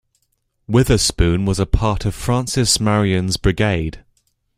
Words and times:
Witherspoon 0.67 1.45
was 1.45 1.59
a 1.59 1.67
part 1.67 2.05
of 2.05 2.15
Francis 2.15 2.79
Marion's 2.79 3.37
brigade. 3.37 4.03